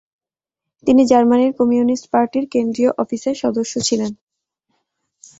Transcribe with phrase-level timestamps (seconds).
[0.87, 4.11] তিনি জার্মানির কমিউনিস্ট পার্টির কেন্দ্রীয় অফিসের সদস্য ছিলেন।